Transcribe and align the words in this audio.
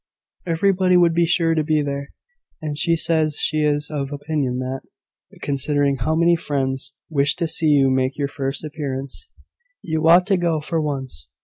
Everybody 0.47 0.97
would 0.97 1.13
be 1.13 1.27
sure 1.27 1.53
to 1.53 1.63
be 1.63 1.83
there: 1.83 2.11
and 2.59 2.75
she 2.75 2.95
says 2.95 3.37
she 3.37 3.57
is 3.59 3.91
of 3.91 4.11
opinion 4.11 4.57
that, 4.57 4.81
considering 5.43 5.97
how 5.97 6.15
many 6.15 6.35
friends 6.35 6.95
wish 7.11 7.35
to 7.35 7.47
see 7.47 7.67
you 7.67 7.91
make 7.91 8.17
your 8.17 8.27
first 8.27 8.63
appearance, 8.63 9.29
you 9.83 10.09
ought 10.09 10.25
to 10.25 10.37
go, 10.37 10.59
for 10.59 10.81
once. 10.81 11.29